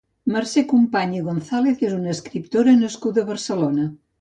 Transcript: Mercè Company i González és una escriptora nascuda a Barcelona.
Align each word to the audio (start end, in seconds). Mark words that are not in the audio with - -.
Mercè 0.35 0.61
Company 0.71 1.13
i 1.17 1.21
González 1.27 1.85
és 1.91 1.95
una 1.99 2.11
escriptora 2.17 2.77
nascuda 2.83 3.25
a 3.27 3.31
Barcelona. 3.33 3.91